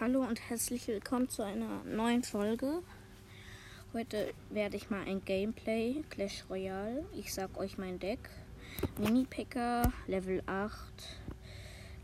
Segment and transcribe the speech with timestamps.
[0.00, 2.82] Hallo und herzlich willkommen zu einer neuen Folge.
[3.92, 7.04] Heute werde ich mal ein Gameplay Clash Royale.
[7.14, 8.18] Ich sag euch mein Deck.
[8.98, 10.74] Mini Packer Level 8,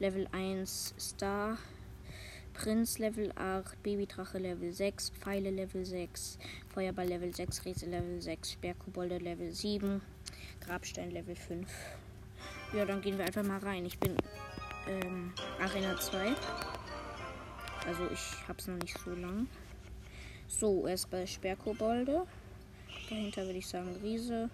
[0.00, 1.56] Level 1 Star,
[2.52, 8.52] Prinz Level 8, Babydrache Level 6, Pfeile Level 6, Feuerball Level 6, Riese Level 6,
[8.52, 10.02] Sperrkobolde Level 7,
[10.60, 11.66] Grabstein Level 5.
[12.74, 13.86] Ja, dann gehen wir einfach mal rein.
[13.86, 14.14] Ich bin
[14.88, 16.34] ähm, Arena 2.
[17.88, 19.48] Also ich hab's noch nicht so lang.
[20.46, 22.26] So, erst bei Sperrkobolde.
[23.08, 24.50] Dahinter würde ich sagen Riese.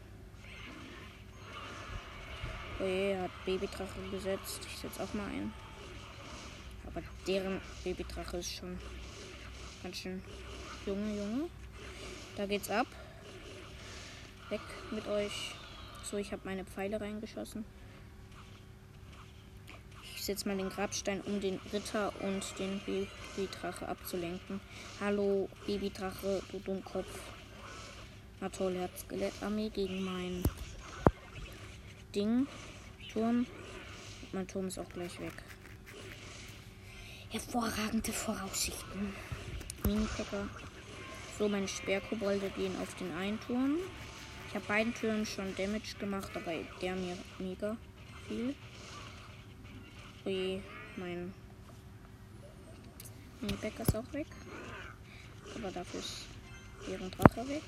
[2.79, 4.61] Oh je, hat Babydrache gesetzt.
[4.69, 5.53] Ich setze auch mal ein.
[6.87, 8.79] Aber deren Babydrache ist schon
[9.83, 10.23] ganz schön
[10.87, 11.51] Junge, Junge.
[12.37, 12.87] Da geht's ab.
[14.49, 14.61] Weg
[14.93, 15.57] mit euch.
[16.05, 17.65] So, ich habe meine Pfeile reingeschossen.
[20.25, 24.59] Ich setze mal den Grabstein, um den Ritter und den Babydrache abzulenken.
[24.99, 27.21] Hallo, Babydrache, du Dummkopf.
[28.41, 30.43] Na toll, er hat Skelettarmee gegen mein
[32.15, 32.47] Ding.
[33.13, 33.47] Turm.
[34.33, 35.35] Mein Turm ist auch gleich weg.
[37.29, 39.13] Hervorragende Voraussichten.
[39.85, 40.49] Mini-Packer.
[41.39, 43.77] So, meine Sperrkobolde gehen auf den einen Turm.
[44.49, 47.77] Ich habe beiden Türen schon Damage gemacht, aber der mir mega
[48.27, 48.55] viel.
[50.27, 50.63] Ui,
[50.97, 51.35] mein
[53.41, 54.27] Mini-Packer ist auch weg.
[55.55, 56.25] Aber dafür ist
[56.89, 57.63] deren Drache weg.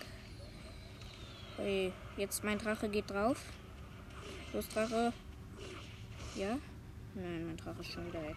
[1.59, 3.43] Ui, jetzt mein Drache geht drauf.
[4.55, 5.13] Los, Drache.
[6.35, 6.59] Ja?
[7.15, 8.37] Nein, mein Drache ist schon wieder weg.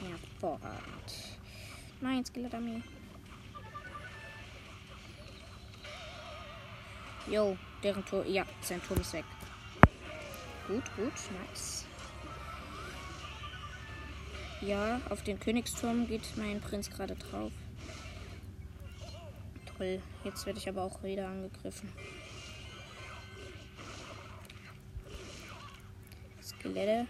[0.00, 1.38] Hervorragend.
[2.02, 2.82] Nein, Skelettarmee.
[7.30, 8.26] Jo, deren Tor.
[8.26, 9.24] Ja, sein Turm ist weg.
[10.68, 11.12] Gut, gut,
[11.48, 11.86] nice.
[14.66, 17.50] Ja, auf den Königsturm geht mein Prinz gerade drauf.
[19.76, 21.88] Toll, jetzt werde ich aber auch wieder angegriffen.
[26.40, 27.08] Skelette.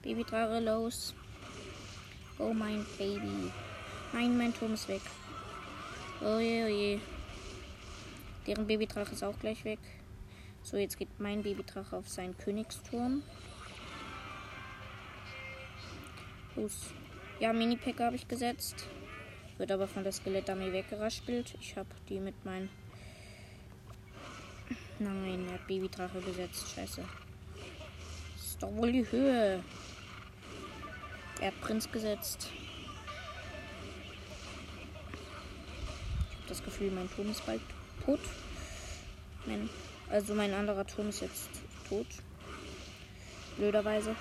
[0.00, 1.14] Babydrache los.
[2.38, 3.52] Oh mein Baby.
[4.14, 5.02] Nein, mein Turm ist weg.
[6.22, 6.98] Oh je, oh je.
[8.46, 9.80] Deren Babydrache ist auch gleich weg.
[10.62, 13.22] So, jetzt geht mein Babydrache auf seinen Königsturm.
[16.60, 16.92] Los.
[17.38, 18.86] Ja, Mini-Packer habe ich gesetzt.
[19.56, 21.54] Wird aber von der Skelettarmee weggeraspelt.
[21.60, 22.68] Ich habe die mit meinem.
[24.98, 26.74] Nein, er hat Babydrache gesetzt.
[26.74, 27.02] Scheiße.
[28.36, 29.64] Ist doch wohl die Höhe.
[31.40, 32.48] Er hat Prinz gesetzt.
[36.28, 37.62] Ich habe das Gefühl, mein Turm ist bald
[38.04, 38.20] tot.
[39.46, 39.70] Mein,
[40.10, 41.48] also mein anderer Turm ist jetzt
[41.88, 42.06] tot.
[43.56, 44.14] Blöderweise.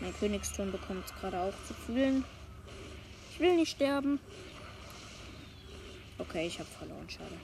[0.00, 2.24] Mein Königsturm bekommt es gerade auch zu fühlen.
[3.32, 4.20] Ich will nicht sterben.
[6.18, 7.08] Okay, ich habe verloren.
[7.08, 7.36] Schade.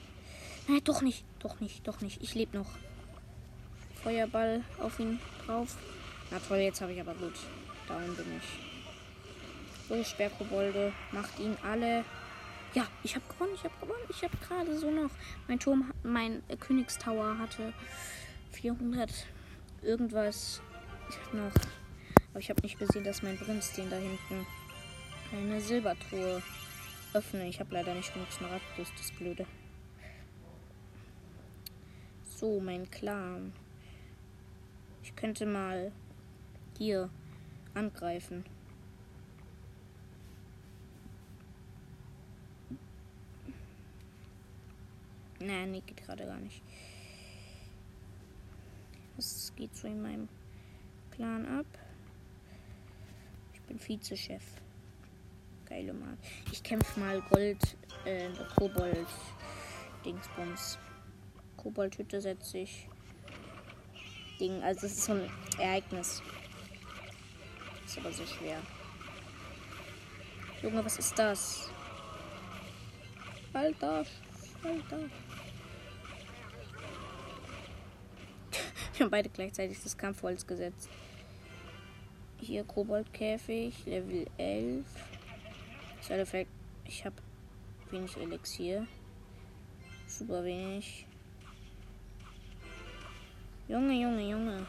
[0.67, 1.23] Nein, doch nicht.
[1.39, 1.87] Doch nicht.
[1.87, 2.21] Doch nicht.
[2.21, 2.69] Ich lebe noch.
[4.03, 5.77] Feuerball auf ihn drauf.
[6.31, 7.33] Na toll, jetzt habe ich aber gut.
[7.87, 9.87] Down bin ich.
[9.87, 10.91] So, Sperrkobolde.
[11.11, 12.03] Macht ihn alle.
[12.73, 13.51] Ja, ich habe gewonnen.
[13.55, 14.03] Ich habe gewonnen.
[14.09, 15.11] Ich habe gerade so noch.
[15.47, 17.73] Mein Turm, mein äh, Königstower hatte
[18.51, 19.11] 400
[19.83, 20.61] irgendwas
[21.33, 21.51] noch.
[22.33, 24.47] Aber ich habe nicht gesehen, dass mein Prinz den da hinten
[25.31, 26.41] eine Silbertruhe
[27.13, 27.47] öffne.
[27.47, 29.45] Ich habe leider nicht genug Smaragd, das ist Blöde.
[32.25, 33.53] So, mein Clan.
[35.03, 35.91] Ich könnte mal
[36.79, 37.09] hier
[37.75, 38.43] angreifen.
[45.39, 46.63] Nein, nee, geht gerade gar nicht.
[49.17, 50.29] Was geht so in meinem
[51.11, 51.65] Clan ab?
[53.73, 54.43] Bin Vizechef.
[55.65, 56.17] Geile Mann.
[56.51, 57.75] Ich kämpfe mal Gold,
[58.05, 59.07] äh, Kobold,
[60.05, 60.77] Dingsbums.
[61.57, 62.87] Koboldhütte setze ich.
[64.39, 66.21] Ding, also es ist so ein Ereignis.
[67.85, 68.61] Ist aber so schwer.
[70.61, 71.71] Junge, was ist das?
[73.53, 74.05] Alter,
[74.63, 74.99] Alter.
[78.93, 80.89] Wir haben beide gleichzeitig das Kampfholz gesetzt.
[82.43, 84.85] Hier Koboldkäfig, Level 11.
[86.01, 86.45] Side
[86.85, 87.15] ich habe
[87.89, 88.85] wenig Elixier.
[90.07, 91.07] Super wenig.
[93.69, 94.65] Junge, Junge, Junge.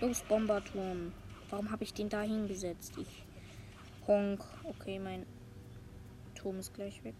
[0.00, 1.12] Los, Bomberturm.
[1.50, 2.94] Warum habe ich den da hingesetzt?
[2.98, 3.22] Ich.
[4.08, 4.44] Honk.
[4.64, 5.24] Okay, mein
[6.34, 7.14] Turm ist gleich weg.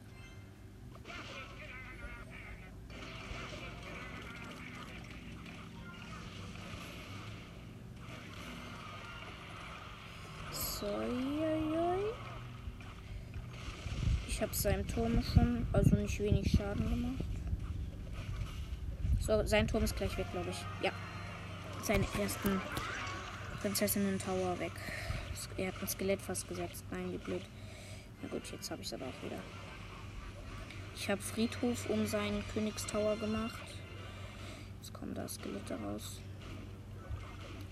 [10.51, 10.74] So.
[14.29, 17.25] Ich habe seinem Turm schon, also nicht wenig Schaden gemacht.
[19.21, 20.57] So, sein Turm ist gleich weg, glaube ich.
[20.83, 20.91] Ja.
[21.83, 22.61] Seine ersten
[23.61, 24.73] Prinzessinnen Tower weg.
[25.57, 26.85] Er hat ein Skelett fast gesetzt.
[26.91, 27.43] Nein, wie blöd.
[28.23, 29.39] Na gut, jetzt habe ich es aber auch wieder.
[30.97, 33.63] Ich habe Friedhof um seinen Königstower gemacht.
[34.81, 36.21] Jetzt kommen da Skelette raus.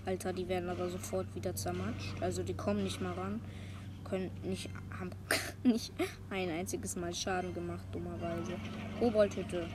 [0.05, 2.21] Alter, die werden aber sofort wieder zermatscht.
[2.21, 3.41] Also die kommen nicht mal ran.
[4.03, 4.69] Können nicht,
[4.99, 5.11] haben
[5.63, 5.93] nicht
[6.29, 8.53] ein einziges Mal Schaden gemacht, dummerweise.
[8.99, 9.67] Koboldhütte.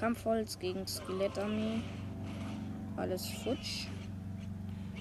[0.00, 1.80] Kampfholz gegen Skelettarmee.
[2.96, 3.86] Alles futsch.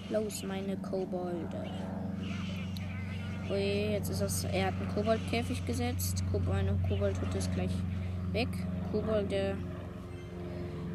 [0.09, 1.71] Los, meine Kobolde.
[3.50, 4.44] Oje, jetzt ist das.
[4.45, 6.23] Er hat einen Koboldkäfig gesetzt.
[6.51, 7.71] Eine Koboldhütte ist gleich
[8.31, 8.50] weg.
[8.91, 9.56] Kobold der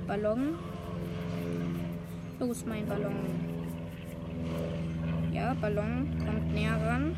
[0.06, 0.58] Ballon.
[2.40, 3.14] Los, mein Ballon.
[5.31, 7.14] Ja, Ballon kommt näher ran.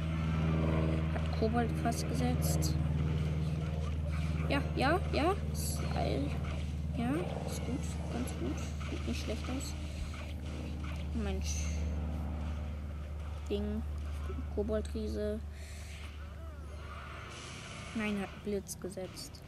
[1.14, 2.74] Hat Kobold fast gesetzt.
[4.48, 5.34] Ja, ja, ja.
[6.96, 7.10] Ja,
[7.46, 7.78] ist gut.
[8.12, 8.58] Ganz gut.
[8.90, 9.74] Sieht nicht schlecht aus.
[11.14, 11.66] Mensch.
[13.48, 13.80] Ding.
[14.56, 15.38] Koboldriese.
[17.94, 19.40] Nein, hat Blitz gesetzt.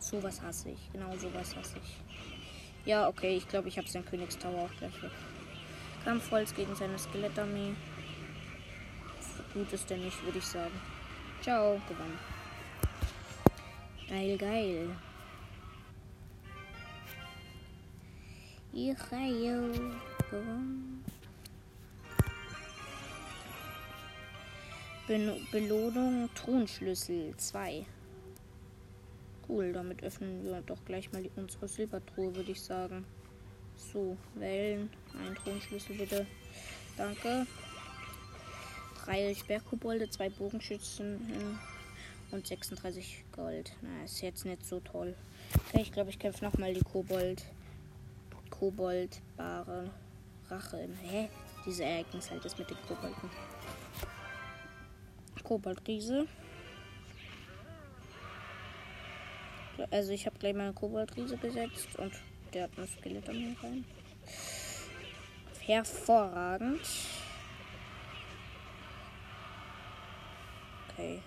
[0.00, 0.90] Sowas hasse ich.
[0.92, 2.39] Genau sowas hasse ich.
[2.84, 5.10] Ja, okay, ich glaube, ich habe sein Königstower auch gleich weg.
[6.04, 7.74] Kampfholz gegen seine Skelettarmee.
[9.52, 10.80] Gut ist der nicht, würde ich sagen.
[11.42, 12.18] Ciao, gewonnen.
[14.08, 14.88] Geil, geil.
[18.72, 18.96] Ich
[20.30, 21.04] gewonnen.
[25.50, 27.84] Belohnung Thronschlüssel 2.
[29.50, 33.04] Cool, damit öffnen wir doch gleich mal die, unsere Silbertruhe, würde ich sagen.
[33.74, 34.88] So, wählen.
[35.18, 36.24] Ein Thronschlüssel bitte.
[36.96, 37.46] Danke.
[39.04, 41.58] Drei Sperrkobolde, zwei Bogenschützen
[42.30, 43.72] und 36 Gold.
[43.82, 45.16] Na, ist jetzt nicht so toll.
[45.68, 47.44] Okay, ich glaube, ich kämpfe nochmal die Kobold.
[48.50, 49.90] Koboldbare
[50.48, 50.88] Rache.
[51.02, 51.28] Hä?
[51.66, 53.30] Diese Ereignis halt ist mit den Kobolden.
[55.42, 56.28] Koboldriese.
[59.90, 62.12] Also ich habe gleich meine Koboldriese gesetzt und
[62.52, 63.84] der hat ein Skelett an mir rein.
[65.60, 66.80] Hervorragend.
[70.88, 71.22] Okay.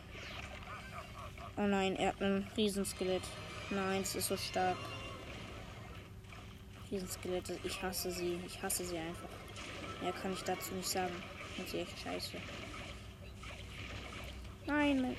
[1.55, 3.23] Oh nein, er hat ein Riesenskelett.
[3.69, 4.77] Nein, es ist so stark.
[6.91, 8.39] Riesenskelette, ich hasse sie.
[8.45, 9.29] Ich hasse sie einfach.
[10.01, 11.15] Mehr kann ich dazu nicht sagen.
[11.57, 12.37] Und sie echt scheiße.
[14.65, 15.15] Nein,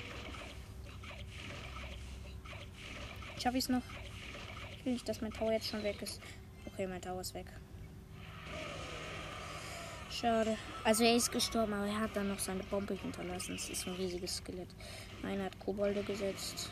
[3.45, 3.83] Schaffe ich es noch?
[4.79, 6.19] Ich will nicht, dass mein Tower jetzt schon weg ist.
[6.65, 7.45] Okay, mein Tower ist weg.
[10.09, 10.57] Schade.
[10.83, 13.53] Also er ist gestorben, aber er hat dann noch seine Bombe hinterlassen.
[13.53, 14.69] Es ist ein riesiges Skelett.
[15.21, 16.71] Einer hat Kobolde gesetzt.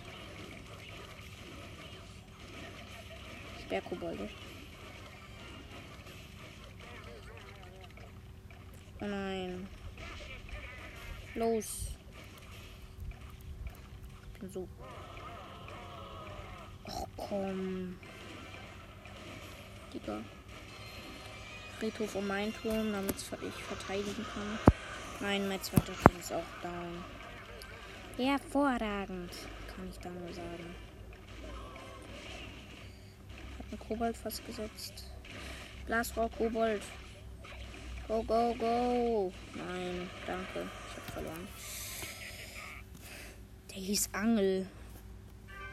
[3.61, 4.27] Sperrkobolde.
[8.99, 9.67] Oh nein.
[11.35, 11.89] Los.
[14.33, 14.67] Ich bin so
[17.33, 17.95] komm.
[19.93, 20.19] Digga.
[21.79, 24.59] Friedhof um mein Turm, damit ich verteidigen kann.
[25.19, 27.03] Nein, mein zweiter Turm ist auch down.
[28.17, 29.31] Hervorragend,
[29.75, 30.75] kann ich da nur sagen.
[33.57, 35.11] Hat ein Kobold fast gesetzt.
[35.87, 36.81] Blasrohr Kobold.
[38.07, 39.33] Go, go, go.
[39.55, 40.69] Nein, danke.
[40.89, 41.47] Ich hab verloren.
[43.69, 44.67] Der hieß Angel.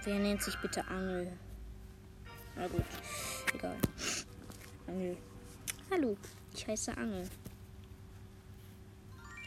[0.05, 1.31] Wer nennt sich bitte Angel?
[2.57, 2.85] Na gut,
[3.55, 3.77] egal.
[4.87, 5.17] Angel.
[5.91, 6.17] Hallo,
[6.55, 7.29] ich heiße Angel.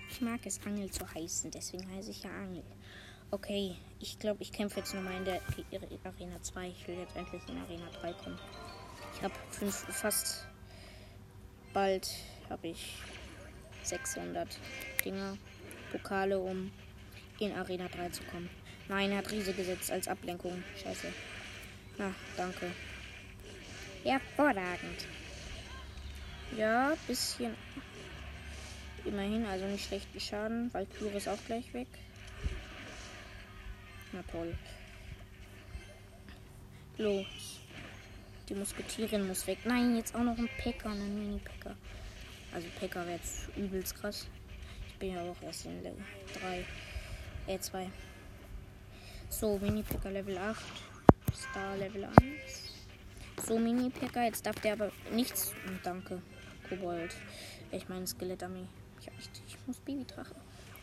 [0.10, 2.64] Ich mag es, Angel zu heißen, deswegen heiße ich ja Angel.
[3.32, 5.42] Okay, ich glaube, ich kämpfe jetzt nochmal in der
[6.04, 6.68] Arena 2.
[6.68, 8.40] Ich will jetzt endlich in Arena 3 kommen.
[9.16, 9.34] Ich habe
[9.92, 10.46] fast
[11.74, 12.10] bald
[12.50, 12.98] habe ich
[13.84, 14.60] 600
[15.04, 15.38] Dinger,
[15.92, 16.72] Pokale, um
[17.40, 18.50] in Arena 3 zu kommen.
[18.88, 20.64] Nein, er hat Riese gesetzt als Ablenkung.
[20.82, 21.08] Scheiße.
[21.98, 22.72] Na, danke.
[24.04, 25.08] Hervorragend.
[26.58, 27.56] Ja, bisschen.
[29.06, 30.74] Immerhin, also nicht schlechten Schaden.
[30.74, 31.88] Valkyrie ist auch gleich weg.
[34.12, 34.54] Na toll.
[36.98, 37.60] Los.
[38.50, 39.60] Die Musketierin muss weg.
[39.64, 41.76] Nein, jetzt auch noch ein Packer, ein Mini-Packer.
[42.54, 44.28] Also Packer wäre jetzt übelst krass.
[44.88, 46.04] Ich bin ja auch erst in Level
[47.48, 47.54] 3.
[47.54, 47.90] Äh, 2.
[49.30, 50.62] So, Mini-Picker Level 8.
[51.34, 52.73] Star Level 1.
[53.42, 54.24] So, Mini-Picker.
[54.24, 55.54] Jetzt darf der aber nichts.
[55.68, 56.22] Oh, danke.
[56.70, 57.16] Kobold.
[57.72, 58.68] Ich meine Skelettarmee.
[59.00, 59.08] Ich,
[59.48, 60.36] ich muss Babydrache.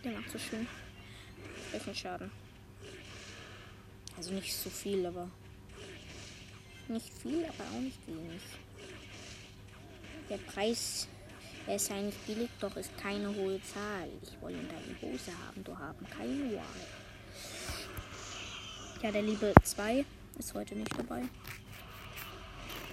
[0.04, 0.66] Der macht so schön.
[1.70, 2.30] Welchen Schaden?
[4.16, 5.30] Also nicht so viel, aber.
[6.88, 8.42] Nicht viel, aber auch nicht wenig.
[10.28, 11.08] Der Preis,
[11.66, 14.08] er ist eigentlich billig, doch ist keine hohe Zahl.
[14.22, 16.64] Ich wollte deine Hose haben, du haben keine Wahl.
[19.02, 20.04] Ja, der liebe 2
[20.38, 21.22] ist heute nicht dabei.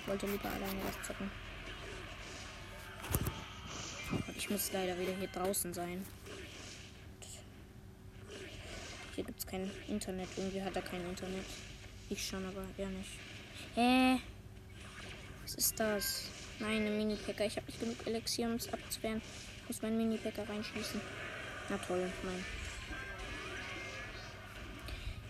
[0.07, 1.29] Wollte lieber alleine was zocken.
[4.37, 6.05] Ich muss leider wieder hier draußen sein.
[9.15, 10.29] Hier gibt es kein Internet.
[10.37, 11.45] Irgendwie hat er kein Internet.
[12.09, 13.09] Ich schon, aber er nicht.
[13.75, 14.21] Hä?
[15.43, 16.29] Was ist das?
[16.59, 17.45] Nein, ein Mini-Packer.
[17.45, 19.21] Ich habe nicht genug Elixier, um es abzuwehren.
[19.63, 21.01] Ich muss meinen Mini-Packer reinschießen.
[21.69, 22.45] Na toll, mein.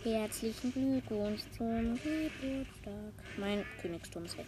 [0.04, 3.14] Herzlichen Glückwunsch zum Geburtstag.
[3.38, 4.46] Mein Königsturm ist weg.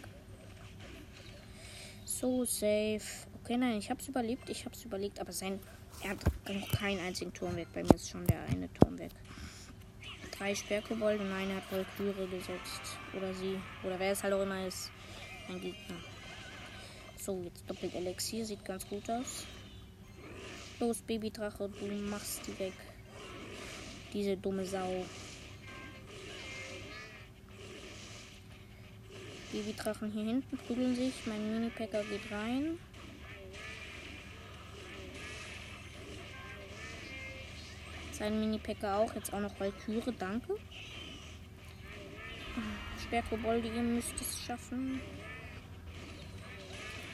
[2.20, 3.00] So safe.
[3.42, 4.50] Okay, nein, ich hab's überlebt.
[4.50, 5.58] Ich hab's überlegt, aber sein.
[6.02, 7.68] Er hat noch keinen einzigen Turm weg.
[7.72, 9.12] Bei mir ist schon der eine Turm weg.
[10.36, 11.24] Drei Sperrkobolde.
[11.24, 12.98] Nein, er hat Valkyrie gesetzt.
[13.16, 13.58] Oder sie.
[13.82, 14.90] Oder wer es halt auch immer ist.
[15.48, 15.96] Ein Gegner.
[17.18, 18.44] So, jetzt doppelt Elixier.
[18.44, 19.46] Sieht ganz gut aus.
[20.78, 22.74] Los, Babydrache, du machst die weg.
[24.12, 25.06] Diese dumme Sau.
[29.52, 31.14] Babydrachen hier hinten prügeln sich.
[31.26, 32.78] Mein Mini-Packer geht rein.
[38.12, 39.14] Sein Mini-Packer auch.
[39.14, 40.14] Jetzt auch noch Valkyrie.
[40.18, 40.56] Danke.
[43.02, 45.00] Sperrkobolde, ihr müsst es schaffen.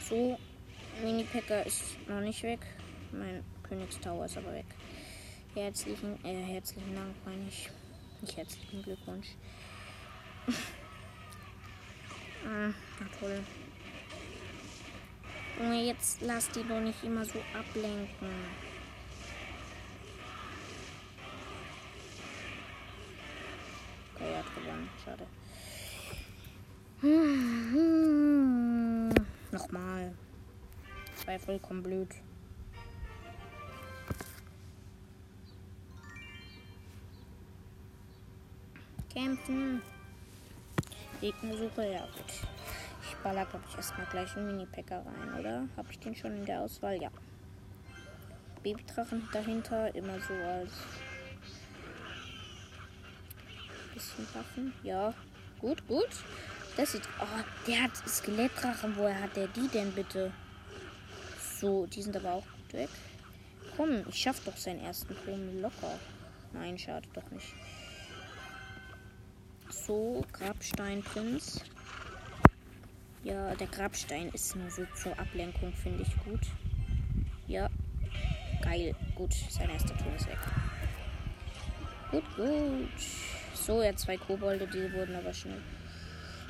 [0.08, 0.38] So.
[1.02, 2.60] Mini-Packer ist noch nicht weg.
[3.12, 4.64] Mein Königstower ist aber weg.
[5.54, 7.70] Herzlichen, äh, herzlichen Dank, meine ich.
[8.22, 9.28] Nicht herzlichen Glückwunsch.
[12.46, 12.72] Ah,
[13.18, 13.42] toll.
[15.58, 18.28] Junge, jetzt lass die doch nicht immer so ablenken.
[24.14, 24.88] Okay, er hat gewonnen.
[25.04, 25.26] Schade.
[27.00, 28.36] Hm,
[29.50, 30.14] Nochmal.
[31.14, 32.14] Das war ja vollkommen blöd.
[39.12, 39.82] Kämpfen.
[41.20, 42.32] Gegnersuche, ja gut.
[43.08, 45.68] Ich baller, glaube ich, erstmal gleich einen Mini-Packer rein, oder?
[45.76, 47.00] Habe ich den schon in der Auswahl?
[47.00, 47.11] Ja.
[48.62, 50.73] Babydrachen dahinter, immer so als
[53.96, 54.73] bisschen Waffen.
[54.82, 55.14] Ja,
[55.61, 56.08] gut, gut.
[56.76, 57.08] Das sieht.
[57.20, 58.96] Oh, der hat Skelettdrachen.
[58.96, 60.32] Woher hat der die denn bitte?
[61.58, 62.90] So, die sind aber auch gut weg.
[63.76, 65.99] Komm, ich schaff doch seinen ersten Turm locker.
[66.52, 67.54] Nein, schade doch nicht.
[69.86, 71.60] So, Grabsteinprinz.
[73.22, 76.40] Ja, der Grabstein ist nur so zur Ablenkung, finde ich gut.
[77.46, 77.70] Ja,
[78.62, 78.96] geil.
[79.14, 80.38] Gut, sein erster Turm ist weg.
[82.10, 82.88] Gut, gut.
[83.54, 85.62] So, er zwei Kobolde, die wurden aber schnell.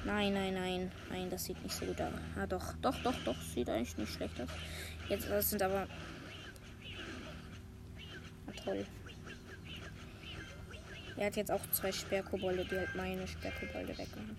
[0.07, 0.93] Nein, nein, nein.
[1.11, 2.15] Nein, das sieht nicht so gut aus.
[2.39, 3.41] Ah, doch, doch, doch, doch.
[3.43, 4.49] Sieht eigentlich nicht schlecht aus.
[5.11, 5.87] Jetzt, das sind aber.
[8.47, 8.87] Ah, toll.
[11.17, 14.37] Er hat jetzt auch zwei Sperrkobolde, die halt meine Sperrkobolde wegmachen.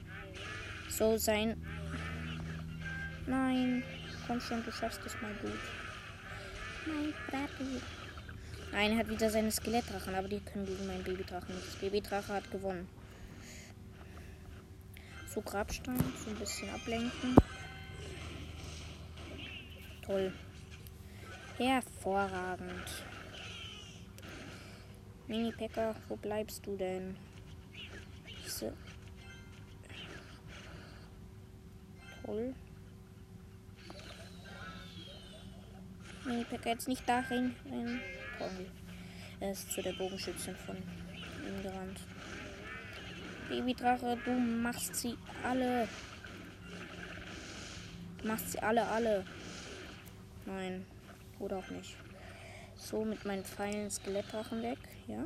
[0.89, 1.61] So, sein.
[3.25, 3.83] Nein.
[4.27, 5.59] Komm schon, du schaffst es mal gut.
[6.85, 7.81] Nein, Braten.
[8.71, 11.75] Nein, er hat wieder seine Skelettdrachen, aber die können gegen meinen Babydrachen nichts.
[11.75, 12.87] Babydrache hat gewonnen.
[15.33, 17.35] So Grabstein, so ein bisschen ablenken.
[20.05, 20.33] Toll.
[21.57, 23.03] Hervorragend.
[25.27, 27.17] Mini-Packer, wo bleibst du denn?
[28.45, 28.71] So.
[32.23, 32.55] Toll.
[36.25, 37.55] Mini-Packer jetzt nicht dahin.
[37.69, 37.99] rein.
[38.37, 38.67] Toll.
[39.39, 41.99] Er ist zu der Bogenschützin von ihm gerannt.
[43.49, 45.87] Babydrache, du machst sie alle.
[48.21, 49.25] Du machst sie alle, alle.
[50.45, 50.85] Nein.
[51.39, 51.95] Oder auch nicht.
[52.77, 54.77] So, mit meinen Pfeilen Skelettdrachen weg.
[55.07, 55.25] Ja.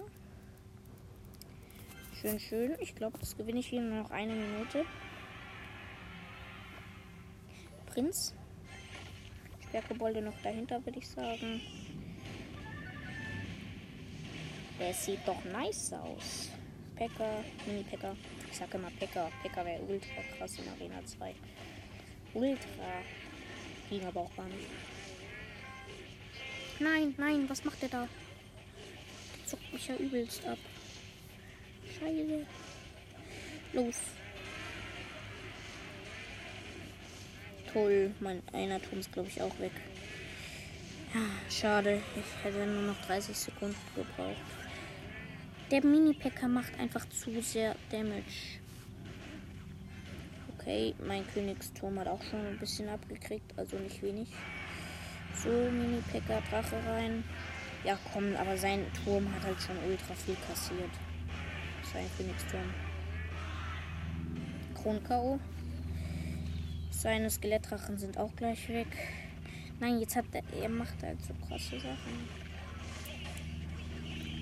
[2.19, 2.75] Schön, schön.
[2.79, 4.85] Ich glaube, das gewinne ich hier nur noch eine Minute.
[7.87, 8.33] Prinz.
[9.67, 11.61] Sperrkobolde noch dahinter, würde ich sagen.
[14.79, 16.49] Der sieht doch nice aus.
[16.95, 18.15] Packer, Mini-Packer.
[18.49, 19.29] Ich sage immer Packer.
[19.43, 21.35] Packer wäre ultra krass in Arena 2.
[22.33, 23.01] Ultra.
[23.89, 24.67] Ging aber auch gar nicht.
[26.81, 28.07] Nein, nein, was macht der da?
[29.37, 30.57] Der zuckt mich ja übelst ab.
[31.99, 32.45] Scheiße.
[33.73, 33.97] Los.
[37.71, 39.73] Toll, mein einer Turm ist glaube ich auch weg.
[41.13, 41.21] Ja,
[41.51, 42.01] schade.
[42.15, 44.35] Ich hätte nur noch 30 Sekunden gebraucht.
[45.69, 48.59] Der Mini-Packer macht einfach zu sehr Damage.
[50.57, 54.29] Okay, mein Königsturm hat auch schon ein bisschen abgekriegt, also nicht wenig.
[55.35, 57.23] So, Mini-Packer, Drache rein.
[57.83, 60.91] Ja, komm, aber sein Turm hat halt schon ultra viel kassiert.
[61.91, 62.73] Sein Königsturm.
[64.75, 65.39] Kron-K.O.
[66.91, 68.87] Seine Skelettdrachen sind auch gleich weg.
[69.79, 72.29] Nein, jetzt hat er, er macht halt so krasse Sachen.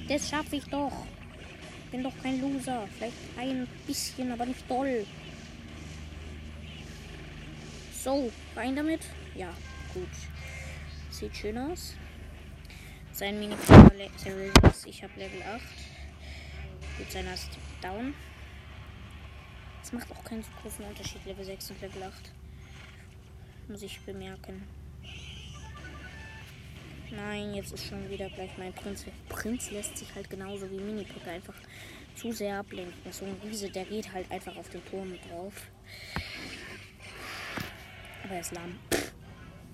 [0.10, 0.92] Das schaffe ich doch.
[1.92, 2.88] Bin doch kein Loser.
[2.98, 5.06] Vielleicht ein bisschen, aber nicht doll.
[7.94, 9.02] So, rein damit.
[9.36, 9.50] Ja,
[9.94, 10.10] gut.
[11.20, 11.96] Sieht schön aus.
[13.12, 15.62] Sein mini ist, ich habe Level 8.
[16.98, 17.50] Gut, seiner ist
[17.82, 18.14] down.
[19.84, 22.14] Es macht auch keinen so großen Unterschied, Level 6 und Level 8.
[23.68, 24.64] Muss ich bemerken.
[27.12, 29.04] Nein, jetzt ist schon wieder gleich mein Prinz.
[29.28, 31.56] Prinz lässt sich halt genauso wie Mini-Picker einfach
[32.16, 33.12] zu sehr ablenken.
[33.12, 35.68] So ein Riese, der geht halt einfach auf den Turm drauf.
[38.24, 38.80] Aber er ist lahm.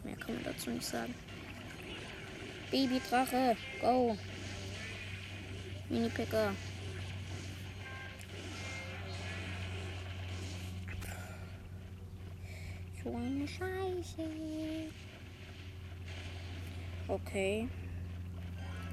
[0.04, 1.14] Mehr kann man dazu nicht sagen.
[2.72, 4.18] Babydrache, go.
[5.90, 6.54] Mini-Picker.
[13.04, 14.30] So eine Scheiße.
[17.08, 17.68] Okay.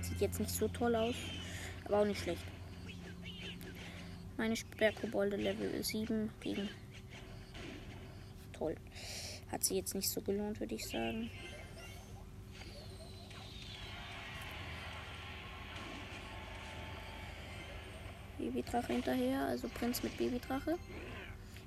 [0.03, 1.15] Sieht jetzt nicht so toll aus,
[1.87, 2.43] aber auch nicht schlecht.
[4.37, 6.69] Meine Sperrkobolde Level 7 gegen.
[8.53, 8.77] Toll.
[9.51, 11.31] Hat sie jetzt nicht so gelohnt, würde ich sagen.
[18.43, 20.77] Babydrache hinterher, also Prinz mit Babydrache.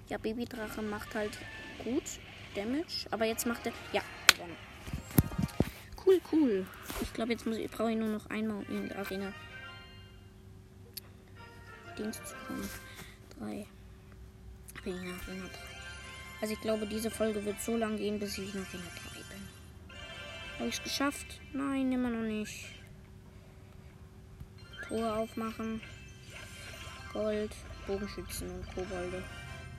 [0.10, 1.38] Ja, Babydrache macht halt
[1.84, 2.03] gut
[2.53, 3.74] Damage, aber jetzt macht er.
[3.94, 4.55] Ja, gewonnen.
[6.05, 6.67] Cool, cool.
[7.01, 9.34] Ich glaube, jetzt muss ich, brauche ich nur noch einmal in der Arena.
[11.97, 12.69] Dienst zu kommen.
[13.39, 13.65] Drei.
[14.84, 15.49] Bin in Arena 3.
[16.41, 19.95] Also ich glaube, diese Folge wird so lang gehen, bis ich in Arena 3 bin.
[20.60, 21.39] Habe ich es geschafft?
[21.54, 22.65] Nein, immer noch nicht.
[24.88, 25.82] Truhe aufmachen.
[27.15, 27.56] Gold,
[27.88, 29.23] Bogenschützen und Kobolde.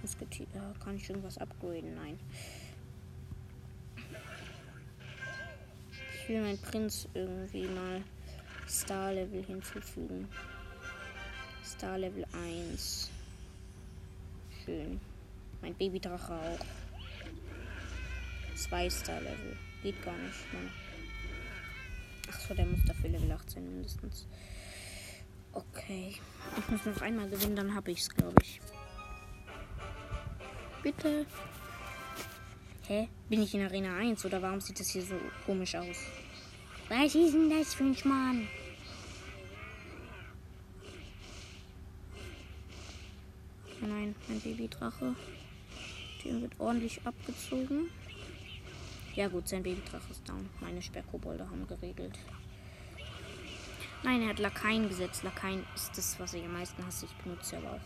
[0.00, 0.46] Musketier.
[0.82, 1.94] Kann ich irgendwas upgraden?
[1.94, 2.18] Nein.
[6.14, 8.02] Ich will meinen Prinz irgendwie mal
[8.66, 10.26] Star Level hinzufügen.
[11.62, 13.10] Star Level 1.
[14.64, 14.98] Schön.
[15.60, 16.66] Mein Babydrache auch.
[18.56, 19.58] Zwei Star Level.
[19.82, 20.70] Geht gar nicht, Mann.
[22.28, 24.26] Achso, der muss dafür Level 18 mindestens.
[25.56, 26.14] Okay.
[26.58, 28.60] Ich muss noch einmal gewinnen, dann habe ich es, glaube ich.
[30.82, 31.24] Bitte.
[32.86, 33.08] Hä?
[33.30, 35.14] Bin ich in Arena 1 oder warum sieht das hier so
[35.46, 35.96] komisch aus?
[36.90, 38.46] Was ist denn das für ein Schmarrn?
[43.80, 45.16] Nein, mein Babydrache.
[46.22, 47.88] Der wird ordentlich abgezogen.
[49.14, 50.50] Ja gut, sein Babydrache ist down.
[50.60, 52.18] Meine Sperrkobolde haben geregelt.
[54.02, 55.22] Nein, er hat Lakaien gesetzt.
[55.22, 57.06] Lakaien ist das, was ich am meisten hasse.
[57.06, 57.80] Ich benutze sie aber auch.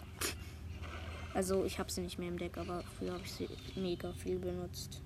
[1.34, 4.38] Also ich habe sie nicht mehr im Deck, aber früher habe ich sie mega viel
[4.38, 5.00] benutzt.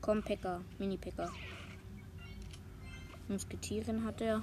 [0.00, 1.30] Komm, Packer, Mini-Packer.
[3.28, 4.42] Musketieren hat er.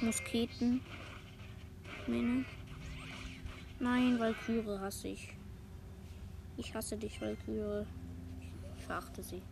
[0.00, 0.80] Musketen.
[2.06, 2.44] Mine.
[3.80, 5.36] Nein, Valkyrie hasse ich.
[6.56, 7.86] Ich hasse dich, Valkyrie.
[8.78, 9.42] Ich verachte sie.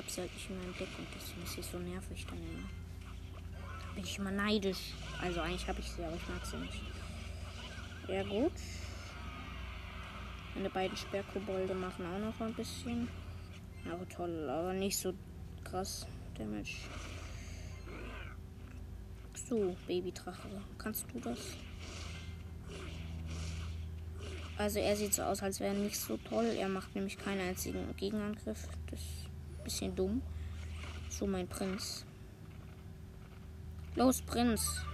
[0.00, 2.66] Habe sie halt nicht in meinem und deswegen ist sie so nervig dann immer.
[3.94, 4.94] Bin ich immer neidisch.
[5.20, 6.80] Also eigentlich habe ich sie, aber ich mag sie nicht.
[8.08, 8.54] Ja gut.
[10.54, 13.08] Meine beiden Sperrkobolde machen auch noch ein bisschen.
[13.92, 15.12] Aber toll, aber nicht so
[15.64, 16.06] krass
[16.38, 16.76] Damage.
[19.34, 21.40] So, Babydrache, kannst du das?
[24.56, 26.46] Also er sieht so aus, als wäre er nicht so toll.
[26.56, 28.66] Er macht nämlich keinen einzigen Gegenangriff.
[28.90, 29.19] Das
[29.70, 30.20] bisschen dumm.
[31.08, 32.04] So, mein Prinz.
[33.94, 34.84] Los, Prinz.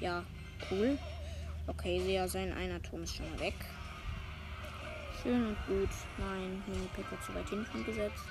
[0.00, 0.24] Ja,
[0.70, 0.96] cool.
[1.66, 3.54] Okay, ja, sein einer Turm ist schon mal weg.
[5.20, 5.88] Schön und gut.
[6.16, 8.24] Nein, Mini-Picker zu weit hinten gesetzt.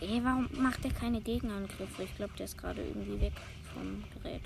[0.00, 2.02] Ey, warum macht er keine Gegenangriffe?
[2.02, 3.32] Ich glaube, der ist gerade irgendwie weg
[3.72, 4.42] vom Gerät.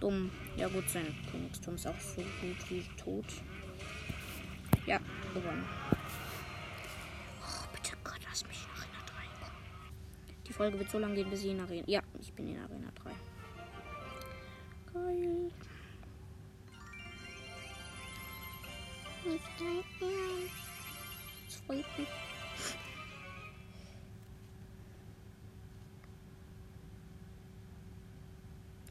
[0.00, 0.30] Dumm.
[0.56, 3.26] Ja gut, sein Königsturm ist auch so gut wie tot.
[4.86, 4.98] Ja,
[5.32, 5.64] gewonnen.
[10.58, 11.84] Folge wird so lange gehen, bis ich in Arena.
[11.86, 13.12] Ja, ich bin in Arena 3.
[14.92, 15.52] Geil.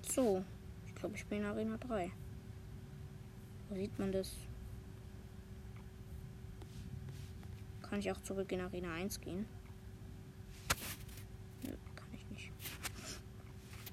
[0.09, 0.45] So,
[0.87, 2.09] ich glaube, ich bin in Arena 3.
[3.67, 4.37] Wo sieht man das?
[7.81, 9.56] Kann ich auch zurück in Arena 1 gehen?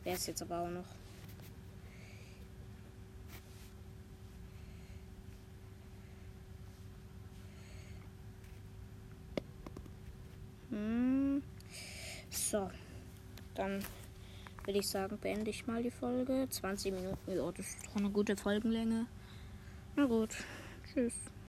[0.05, 0.85] Wäre es jetzt aber auch noch.
[10.71, 11.43] Hm.
[12.31, 12.71] So.
[13.55, 13.83] Dann
[14.65, 16.47] würde ich sagen, beende ich mal die Folge.
[16.51, 19.07] 20 Minuten, ja, das ist doch eine gute Folgenlänge.
[19.97, 20.31] Na gut.
[20.93, 21.15] Tschüss.